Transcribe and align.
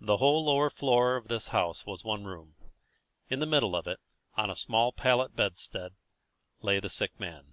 The 0.00 0.18
whole 0.18 0.44
lower 0.44 0.70
floor 0.70 1.16
of 1.16 1.26
this 1.26 1.48
house 1.48 1.84
was 1.84 2.04
one 2.04 2.22
room. 2.22 2.54
In 3.28 3.40
the 3.40 3.44
middle 3.44 3.74
of 3.74 3.88
it, 3.88 3.98
on 4.36 4.50
a 4.50 4.54
small 4.54 4.92
pallet 4.92 5.34
bedstead, 5.34 5.96
lay 6.60 6.78
the 6.78 6.88
sick 6.88 7.18
man. 7.18 7.52